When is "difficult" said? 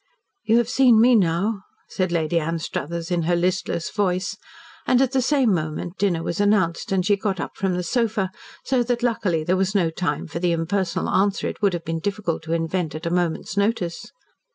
11.99-12.41